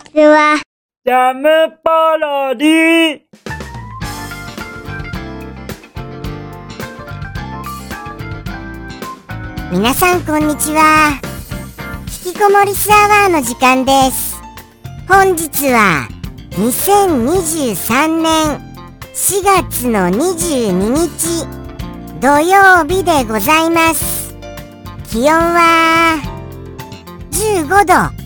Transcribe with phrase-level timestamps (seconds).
[0.00, 0.60] ちは。
[1.04, 1.48] ジャム
[1.82, 3.20] パロディ
[9.72, 11.20] 皆さんこんにちは。
[12.26, 14.40] 引きこもりスアワーの時間です。
[15.08, 16.08] 本日は
[16.52, 18.58] 2023年
[19.14, 21.46] 4月の22日
[22.20, 24.34] 土曜日でございます。
[25.10, 26.20] 気温は
[27.30, 28.19] 15度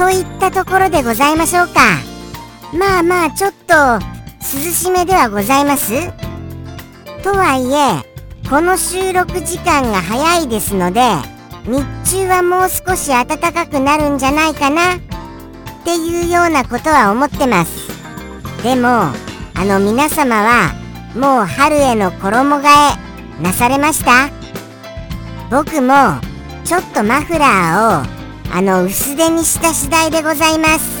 [0.00, 1.74] といったところでございましょうか。
[2.72, 3.74] まあまあちょっと
[4.40, 5.92] 涼しめではございます。
[7.22, 8.02] とはいえ
[8.48, 11.02] この収録時間が早いですので
[11.66, 11.84] 日
[12.16, 14.98] 中はもう少し暖かくなるんじゃないかなっ
[15.84, 17.88] ていうようなことは思ってます
[18.62, 19.12] でもあ
[19.66, 20.72] の皆様は
[21.14, 22.62] もう春への衣替
[23.38, 24.30] えなされました？
[25.50, 26.18] 僕も
[26.64, 28.19] ちょっとマフラーを
[28.52, 31.00] あの薄手にした次第でございます。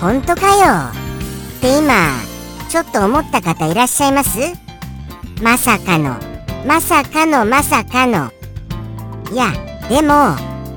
[0.00, 0.90] 本当かよ？
[1.58, 1.92] って今
[2.70, 4.38] ちょっと思った方いらっしゃいます？
[5.42, 6.16] まさかの
[6.66, 8.30] まさかのまさかの。
[9.30, 9.52] いや
[9.88, 10.34] でも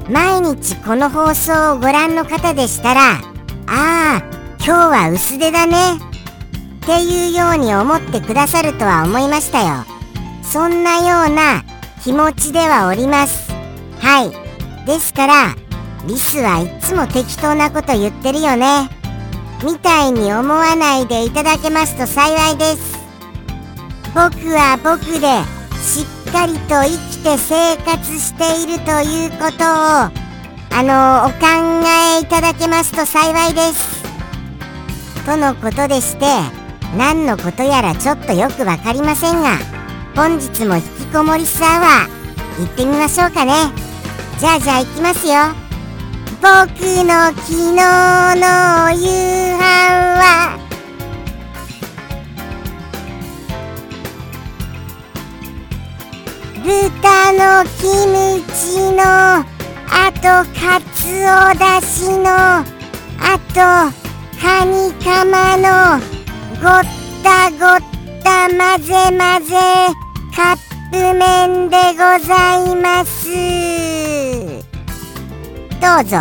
[0.09, 3.21] 毎日この放送をご覧の方でしたらあ
[3.67, 4.21] あ
[4.57, 5.75] 今日は薄手だね。
[6.83, 9.85] っていうように思ってくださるとは思いましたよ。
[10.43, 11.63] そんなような
[12.03, 13.49] 気持ちではおります。
[14.01, 14.85] はい。
[14.85, 15.55] ですから
[16.05, 18.89] リスはいつも適当なこと言ってるよね。
[19.63, 22.99] みたいに思わないでいただけますと幸いです。
[24.13, 25.21] 僕は僕で
[25.79, 30.23] しっかりと生きて生活しているということを
[30.75, 31.45] あのお考
[32.19, 34.03] えいただけますと幸いです。
[35.25, 36.25] とのことでして
[36.97, 39.72] 何のことやらちょっとよくわかりませんが
[40.15, 43.53] 本日も引きこもりスアワー行ってみましょうかね。
[44.39, 45.33] じゃあじゃあ行きますよ。
[46.39, 46.47] 僕
[47.03, 49.59] の昨日の夕飯
[50.19, 50.59] は。
[56.63, 60.21] 豚のキムチのあと
[60.57, 62.63] かつおだしのあ
[63.49, 63.55] と
[64.39, 65.99] カニカマの
[66.61, 66.83] ごっ
[67.23, 67.81] たごっ
[68.23, 70.02] た混ぜ混ぜ。
[70.35, 70.57] カッ
[70.91, 73.27] プ麺でございます。
[75.79, 76.17] どうぞ。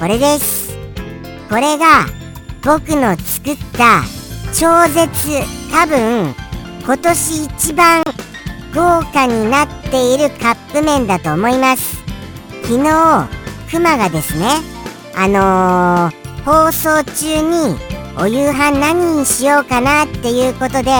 [0.00, 0.76] これです。
[1.48, 2.06] これが
[2.64, 4.02] 僕の作った
[4.52, 6.34] 超絶多分
[6.84, 8.02] 今年一番
[8.74, 12.02] 豪華になっているカップ麺だと思います。
[12.64, 13.28] 昨日
[13.70, 14.48] クマがですね
[15.14, 20.92] あのー、放送中にお夕飯何にしようかなっていうことで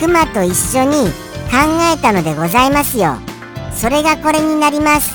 [0.00, 1.10] クマと一緒に
[1.50, 1.58] 考
[1.94, 3.16] えたのでございますよ。
[3.74, 5.12] それがこれになります。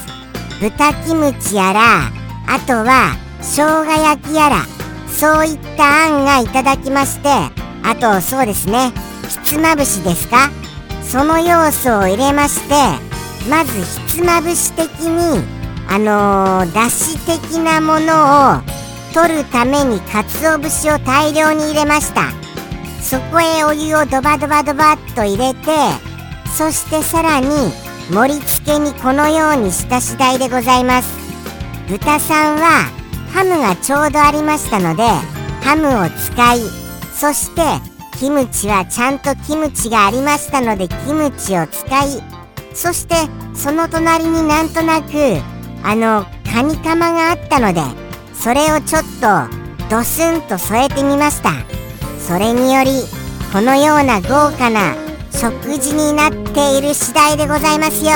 [0.60, 2.12] 豚キムチやら
[2.48, 4.66] あとは生姜焼きやら
[5.08, 7.30] そういった案がいただきまして
[7.84, 8.92] あとそうですね
[9.28, 10.52] ひつまぶしですか？
[11.04, 12.76] その要素を入れまして
[13.50, 13.74] まず
[14.08, 15.44] ひつまぶし的に
[15.90, 18.81] あのー、だし的なものを
[19.14, 22.32] 取るために鰹節を大量に入れました。
[23.02, 25.72] そこへお湯をドバドバドバっと入れて
[26.56, 27.48] そしてさらに
[28.10, 31.22] 盛り付けにこのようにした次第でございます。
[31.90, 32.90] 豚さんは
[33.34, 35.04] ハムがちょうどありましたので
[35.62, 36.60] ハムを使い
[37.14, 37.62] そして
[38.18, 42.24] キムチはちゃんとキムチがありましたのでキムチを使い
[42.74, 43.16] そして
[43.54, 45.12] その隣になんとなく
[45.84, 47.82] あのカニカマがあったので
[48.44, 51.52] それをちょっとドスンと添えてみました。
[52.20, 53.04] それにより
[53.54, 54.96] このような豪華な
[55.32, 58.12] 食事になっている次第でございますよ。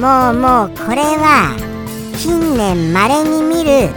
[0.00, 1.56] もうもうこれは
[2.16, 3.88] 近年まれに見る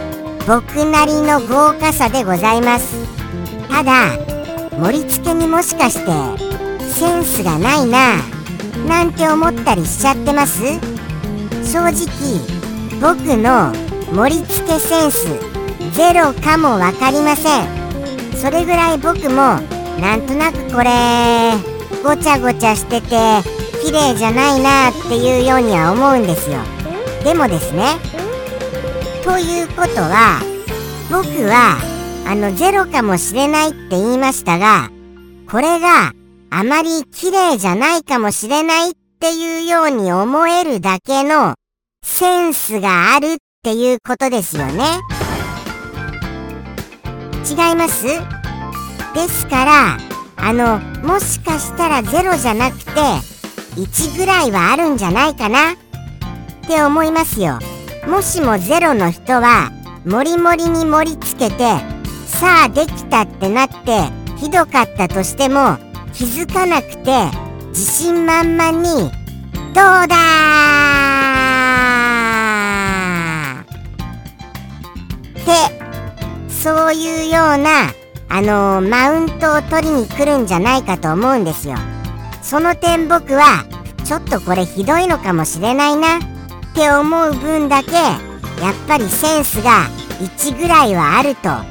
[0.48, 2.96] 僕なりの豪華さでございます。
[3.68, 4.16] ただ
[4.80, 6.10] 盛り付けにもしかして
[6.92, 8.16] センスがないな
[8.88, 10.60] なんて思ったりしちゃってます？
[11.62, 12.02] 正直
[13.00, 13.72] 僕の
[14.14, 15.26] 盛り付けセンス。
[15.94, 17.82] ゼロかも分かりません。
[18.36, 19.58] それぐらい僕も
[20.00, 21.52] なんとなくこれ
[22.02, 23.08] ごちゃごちゃしてて
[23.84, 26.58] 綺麗じゃないなっていうようには思うんですよ。
[27.24, 27.84] でもですね
[29.24, 30.40] ということは
[31.10, 31.78] 僕は
[32.26, 34.90] あのゼロかもしれないって言いましたが
[35.48, 36.12] これが
[36.50, 41.54] あまり綺麗じゃないかもしれないっていうように思えるだけの
[42.04, 44.82] センスがあるっていうことですよね。
[47.48, 48.06] 違います？
[49.14, 49.98] ですから
[50.36, 52.90] あのもしかしたらゼロじゃなくて
[53.76, 55.74] 1ぐらいはあるんじゃないかな？
[55.74, 55.76] っ
[56.66, 57.60] て思いますよ。
[58.08, 59.70] もしもゼロの人は
[60.04, 61.64] もりもりに盛り付けて
[62.26, 65.78] さあできたってなってひどかったとしても
[66.12, 67.30] 気づかなくて
[67.68, 69.12] 自信満々に
[69.72, 70.16] 「どうだ
[75.42, 77.92] ってそういうような
[78.28, 81.76] あのー、マウントを取りに来るんじゃないかと思うんですよ。
[82.40, 83.66] その点僕は
[84.04, 86.20] ちょっとこれひどいのかもしれないなっ
[86.74, 89.86] て思う分だけやっぱりセンスが
[90.20, 91.48] 1ぐらいはあると。
[91.48, 91.64] は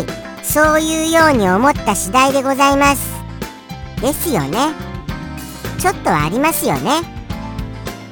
[0.00, 0.28] い。
[0.44, 3.12] そういうように思った次第でございます。
[4.00, 4.72] ですよね。
[5.78, 7.02] ちょっとありますよね。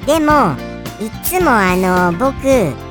[0.06, 0.54] でも
[1.00, 2.85] いつもあの僕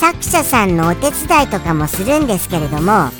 [0.00, 3.10] 作者さんのお手伝いとかもするんですけれども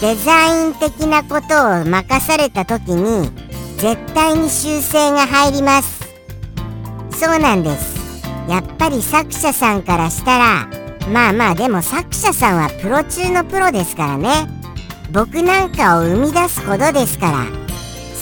[0.00, 3.28] デザイン的なことを任された時に
[3.78, 6.08] 絶対に修正が入ります。
[7.18, 8.22] そうなんです。
[8.48, 10.68] やっぱり作者さんからしたら
[11.12, 14.46] まあまあでも作者さんはプロ中のプロですからね。
[15.10, 17.46] 僕なんかを生み出すことですから。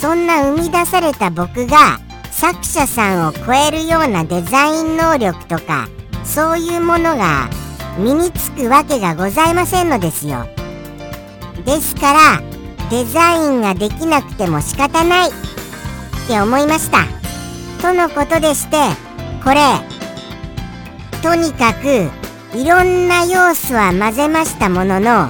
[0.01, 2.01] そんな生み出された僕が
[2.31, 5.89] 作者さんを超えるようなデザイン能力とか
[6.25, 7.51] そういうものが
[7.99, 10.47] 身につくわけがございませんのですよ。
[11.65, 12.41] ですから
[12.91, 15.29] デザインができなくても仕方ない。
[15.29, 15.33] っ
[16.29, 17.07] て思いました。
[17.83, 18.77] とのことでして
[19.43, 19.61] これ
[21.23, 22.11] とにかく
[22.57, 25.29] いろんな要素は混ぜましたものの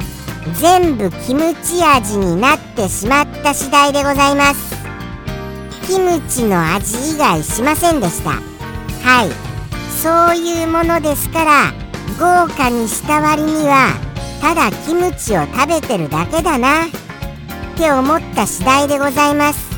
[0.61, 4.77] 全部キムチ味になってしまった次第でございます。
[5.87, 8.31] キムチの味以外しませんでした。
[8.31, 9.31] はい。
[10.03, 11.88] そういうものですから
[12.19, 13.93] 豪華にした割には
[14.41, 16.89] ただキムチを食べてるだけだなっ
[17.77, 19.69] て思った次第でございます。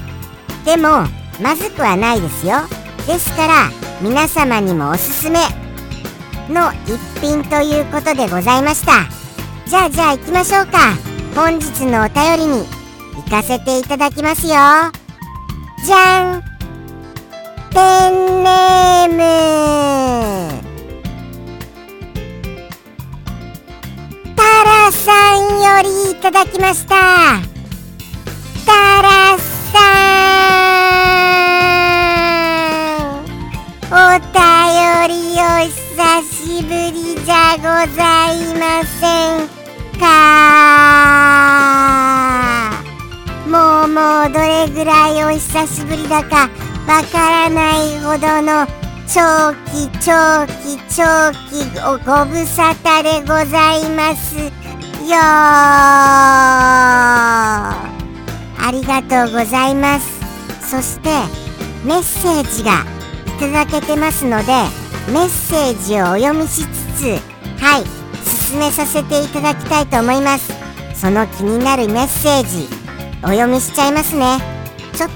[0.65, 1.05] でも
[1.43, 2.57] まずくはないですよ。
[3.07, 3.71] ですから
[4.01, 5.39] 皆様にもおすすめ
[6.49, 9.05] の一品ということでございました。
[9.67, 10.79] じゃあじゃあ行きましょうか。
[11.35, 12.67] 本日のお便りに
[13.17, 14.53] 行かせていただきますよ。
[15.85, 16.43] じゃん。
[17.71, 20.60] ペンネーム。
[24.65, 26.95] ラさんよりいただきました。
[28.67, 29.79] タラさ
[33.87, 34.39] んお便
[35.09, 35.71] りお久
[36.23, 37.63] しぶりじゃご
[37.95, 38.03] ざ
[38.33, 39.01] いませ
[39.45, 39.49] ん
[39.99, 40.01] か？
[43.47, 43.99] もうも
[44.29, 46.49] うどれぐらいお久しぶりだか
[46.87, 48.67] わからないほどの
[49.13, 54.51] 長期長期長期ごご無沙汰でございますよ。
[58.57, 60.21] ありがとうございます。
[60.71, 61.09] そして
[61.85, 62.85] メッセージが
[63.27, 64.53] いただけてますので
[65.13, 66.69] メッセージをお読みしつ
[67.01, 67.07] つ
[67.61, 67.85] はい
[68.25, 70.53] 進めさせていただきたいと思います。
[70.95, 72.69] その気になるメッセージ
[73.25, 74.39] お読みしちゃいますね。
[74.95, 75.15] ちょっと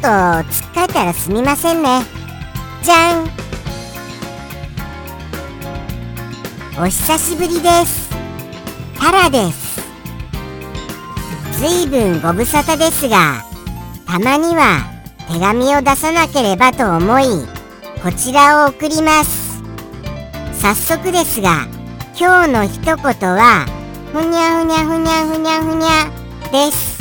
[0.51, 2.03] つっかえたらすみませんね。
[2.83, 3.44] じゃん。
[6.77, 8.11] お久しぶりです。
[8.99, 9.81] タラです。
[11.53, 13.45] ずいぶんご無沙汰ですが
[14.05, 14.83] たまには
[15.33, 17.27] 手紙を出さなければと思い
[18.03, 19.63] こちらを送ります。
[20.61, 21.69] 早速ですが
[22.19, 23.67] 今日の一言は
[24.13, 26.99] ふにゃふにゃふにゃふにゃふにゃです。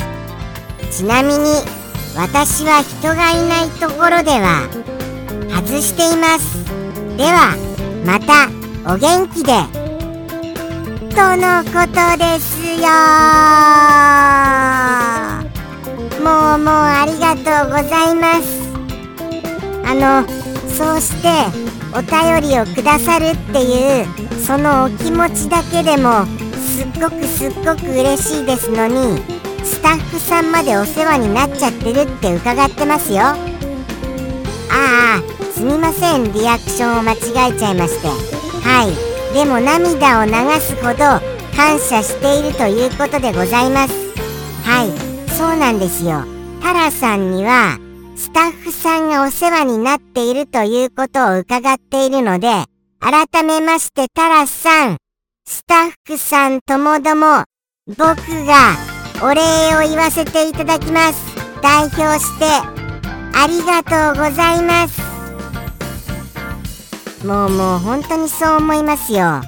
[0.92, 1.50] ちなみに
[2.16, 4.68] 私は人がいないところでは
[5.50, 6.64] 外しています。
[7.16, 7.56] では
[8.06, 9.52] またお元気で。
[11.14, 12.88] とのことですよ。
[16.22, 18.68] もうもうありがとうございます。
[19.86, 20.28] あの
[20.68, 21.28] そうして
[21.96, 24.06] お便りをくださるっていう
[24.38, 26.26] そのお気持ちだけでも
[26.58, 29.22] すっごくすっごく嬉しいですのに
[29.64, 33.20] スタッフさんまでお世話になっちゃってるって伺ってますよ。
[33.22, 33.36] あ
[34.70, 35.22] あ
[35.54, 36.32] すみません。
[36.34, 37.16] リアクションを間違
[37.50, 38.33] えちゃいまして。
[38.64, 39.34] はい。
[39.34, 40.98] でも涙を流すほど
[41.56, 43.94] 感謝しているということでございます。
[44.64, 45.30] はい。
[45.30, 46.24] そうなんですよ。
[46.62, 47.78] タラさんには
[48.16, 52.48] スタッフさんがお世話になっているということを伺っているので
[53.00, 54.96] 改めましてタラさん
[55.46, 57.44] スタッフさんともども
[57.86, 58.16] 僕
[58.46, 58.76] が
[59.22, 59.42] お礼
[59.76, 61.22] を言わせていただきます。
[61.60, 65.03] 代表してありがとうございます。
[67.24, 69.40] もうもう本当にそう思いますよ。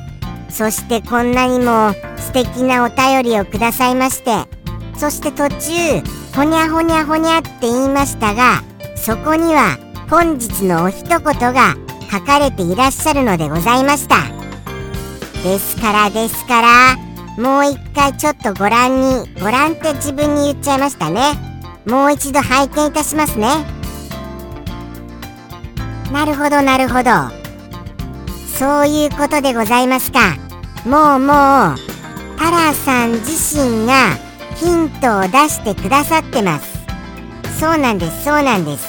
[0.49, 4.31] そしてこんなにも素敵なお便りをくださいまして。
[4.97, 6.03] そして途中
[6.35, 8.63] ほにゃほにゃほにゃって言いましたが
[8.97, 9.77] そこには
[10.09, 11.75] 本日のお一言が
[12.11, 14.17] 書かれていらっしゃるのでございました。
[15.43, 16.97] ですからですから
[17.37, 21.21] もう一回ちょっとご覧にご覧って自分に言っちゃいましたね。
[21.85, 23.49] もう一度拝見いたしますね。
[26.11, 27.46] なるほどなるほど。
[28.59, 30.35] そういうことでございますか。
[30.87, 31.77] もうもう
[32.39, 34.17] タラさん自身が
[34.57, 36.79] ヒントを出してくださってます。
[37.61, 38.87] そうなんですそうなんです。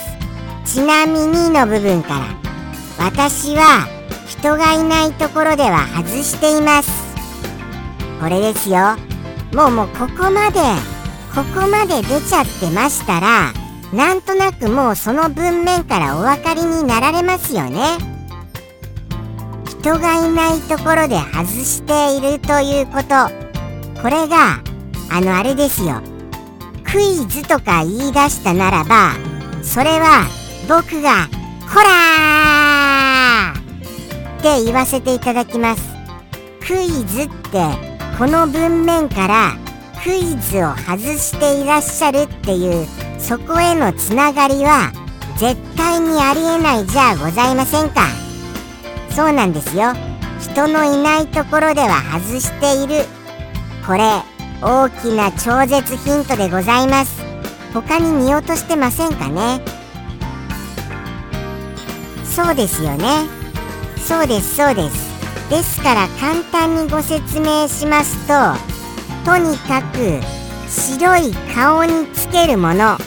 [0.65, 3.87] ちなみにの部分から私は
[4.27, 6.89] 人がいないところでは外しています。
[8.21, 8.95] これですよ。
[9.53, 10.59] もうもうここまで
[11.35, 13.51] ここまで出ちゃってましたら
[13.93, 18.16] なんとなくもうその文面からお分かりになられますよね。
[19.87, 23.07] 人がいないところで外しているということ。
[24.01, 24.61] これが
[25.09, 26.01] あのあれですよ。
[26.83, 29.13] クイズとか言い出したならば
[29.63, 30.25] それは
[30.67, 31.29] 僕が
[31.71, 35.81] 「ほらって言わせていただきます。
[36.67, 37.63] クイズって
[38.17, 39.53] この文面から
[40.03, 42.85] クイズを外していらっしゃるっていう
[43.19, 44.91] そこへのつながりは
[45.37, 48.26] 絶対にありえないじゃあございませんか。
[49.11, 49.93] そうなんですよ。
[50.39, 53.05] 人のいないところでは外している。
[53.85, 54.21] これ
[54.61, 57.23] 大きな超絶ヒントでございます。
[57.73, 59.61] 他に見落としてませんかね？
[62.25, 63.25] そうですよね。
[63.97, 65.49] そうですそうです。
[65.49, 68.33] ですから簡単にご説明しますと
[69.25, 70.21] とにかく
[70.69, 72.97] 白い顔につけるもの。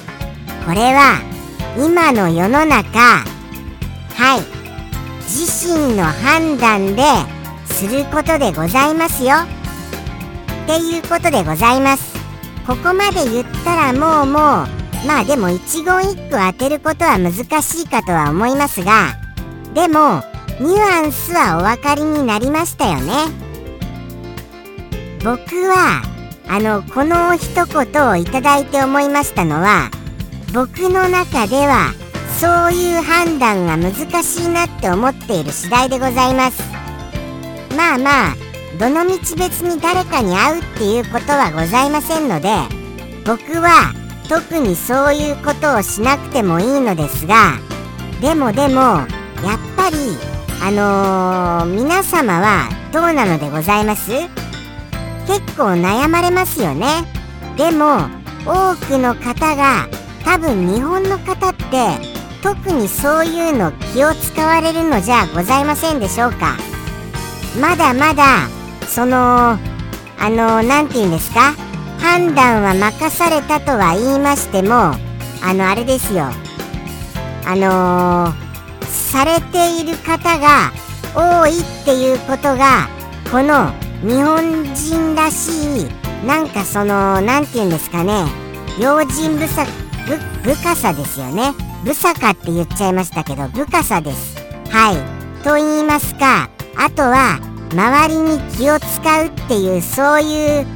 [0.67, 1.21] これは
[1.79, 2.99] 今の世の中。
[4.15, 4.60] はい。
[5.31, 7.03] 自身の判断で
[7.67, 9.37] することでございますよ。
[10.65, 12.19] っていうことでございます。
[12.67, 17.33] ここまで言ったらもうもうまあでも一言一句当てることは難
[17.63, 19.17] しいかとは思いますが
[19.73, 20.23] でも
[20.61, 23.13] ニュアンスはお分かりになりましたよね。
[25.25, 26.03] 僕は
[26.49, 29.91] あのこの一言をいただいて思いましたのは
[30.53, 31.93] 僕の中では
[32.41, 33.93] そういう判断が難
[34.23, 36.63] しいなって思っている次第でございます。
[37.77, 38.35] まあまあ
[38.79, 42.49] どの道別に誰かに会うっていうことはございませんので
[43.27, 43.93] 僕は
[44.27, 47.59] 特にそういうことをしなくてもいいのですが
[48.23, 49.07] でもでもやっ
[49.77, 49.97] ぱり
[50.63, 50.71] あ
[51.67, 54.13] のー、皆様はどうなのでございます？
[55.27, 56.87] 結構悩まれますよね。
[57.59, 58.09] でも
[58.47, 59.89] 多くの方が
[60.25, 66.57] 多分日本の方って特にそういうの気を使われるのじゃございませんでしょうか？
[67.61, 68.49] まだまだ
[68.87, 69.59] その
[70.19, 71.55] あの何て言うんですか？
[71.99, 74.75] 判断は任されたとは言いましても
[75.43, 76.25] あのあれですよ。
[77.47, 78.51] あのー
[79.11, 80.71] されている方が
[81.17, 82.89] 多いっていうことが
[83.31, 83.73] この
[84.09, 85.87] 日本人らしい
[86.25, 88.25] なんかその何て言うんですかね？
[88.81, 89.49] 用心深
[90.77, 91.53] さですよね。
[91.85, 94.37] 不さかって言っちゃいましたけど深さです。
[94.71, 95.21] はい。
[95.43, 97.41] と言いますかあとは
[97.73, 100.67] 周りに気を使うっていうそういう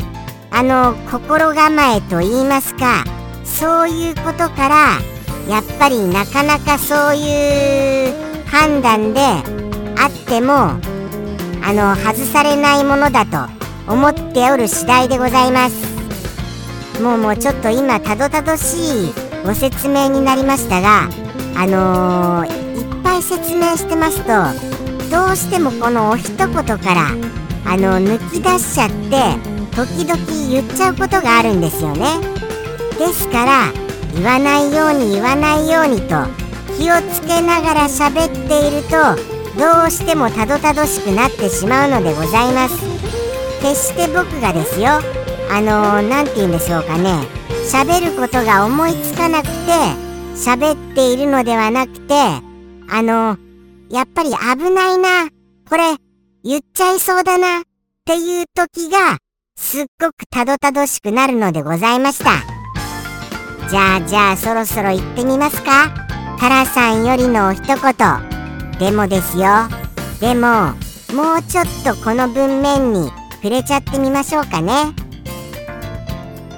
[0.51, 3.05] あの心構えと言いますか
[3.45, 4.99] そういうことから
[5.49, 9.21] やっぱりなかなかそういう判断で
[10.01, 10.55] あっても
[11.63, 13.53] あの外されないものだと
[13.93, 15.95] 思っておる次第でございます。
[17.03, 21.09] もうもうちょっと今たどたどしいご説明になりましたが
[21.55, 24.75] あのー、いっぱい説明してますと
[25.11, 26.63] どうしてもこのお一言か
[26.95, 27.11] ら
[27.67, 30.17] あの抜き出しちゃって時々
[30.51, 32.07] 言っちゃうことがあるんですよね。
[32.99, 33.73] ですから
[34.15, 36.15] 言わないように言わないようにと
[36.79, 38.97] 気をつけながら喋っていると
[39.59, 42.77] どうしてもたどたどしくなってしまうのでございます。
[43.61, 44.91] 決して僕がですよ
[45.51, 47.44] あの何、ー、て言うんでしょうかね。
[47.71, 49.53] 喋ることが思いつかなくて
[50.37, 53.37] 喋っているのではなくてあの
[53.91, 55.29] やっぱり危ないな
[55.69, 55.97] これ
[56.43, 57.63] 言っちゃいそうだなっ
[58.05, 59.19] ていう時が
[59.57, 62.43] すっごくたどたどしくなるのでございました。
[63.71, 65.95] じゃあじゃあそろそろ行ってみますか。
[66.39, 68.79] タラさんよりのお一言。
[68.79, 69.45] でもですよ。
[70.21, 70.75] でも
[71.15, 74.73] もうちょっとこの文面に触れちゃってみましょうかね。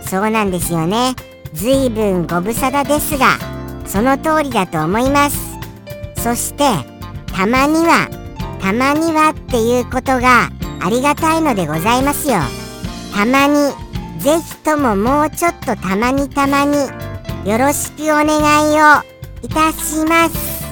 [0.06, 1.14] そうなんですよね。
[1.52, 3.38] ずいぶんご無沙汰ですが
[3.86, 5.56] その通りだと思います。
[6.16, 6.64] そして
[7.32, 8.08] たまには
[8.60, 12.36] たまにはっていうことがありがたいのでございますよ。
[13.14, 13.72] たまに
[14.18, 16.76] ぜひとももうちょっとたまにたまに
[17.48, 19.02] よろしくお願いを
[19.42, 20.66] いたします。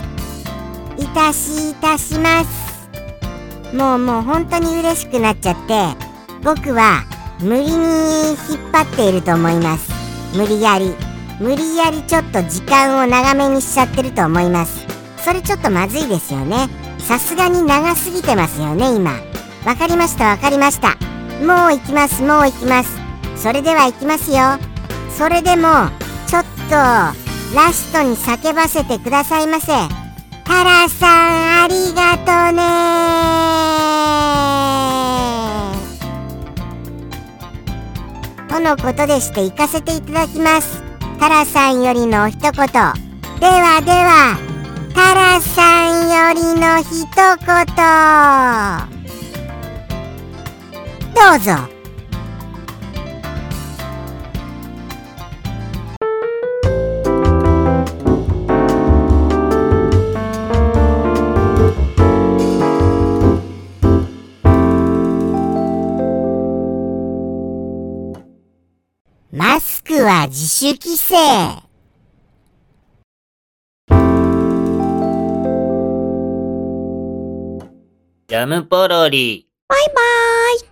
[0.96, 2.64] いたしいたします。
[3.74, 5.96] もうもう本当に嬉しくなっちゃって
[6.42, 7.04] 僕は
[7.40, 7.76] 無理に引っ
[8.72, 9.90] 張っていると思います。
[10.36, 10.94] 無理やり。
[11.40, 14.86] 無理やりちょっと時間を長めにしちゃってると思います。
[15.18, 16.68] それちょっとまずいですよね。
[16.98, 19.12] さすがに長すぎてますよね今。
[19.66, 20.96] わかりましたわかりました。
[21.44, 22.96] もう行きますもう行きます。
[23.36, 24.58] それでは行きますよ。
[25.16, 25.90] それでも
[26.26, 29.72] ちょっとラストに叫ばせてくださいませ。
[30.44, 32.62] タラさんありがとね
[38.54, 40.80] とのことでして行かせていただきます。
[41.18, 42.52] タラさんよりの一言。
[42.52, 44.38] ではでは
[44.94, 47.66] タラさんよりの一言。
[51.16, 51.73] どうぞ。
[70.06, 71.14] は自主規制
[78.26, 79.48] ジャムポロリ。
[79.68, 80.33] バイバーイ